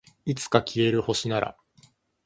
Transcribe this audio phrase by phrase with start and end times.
[0.25, 1.55] いつか消える星なら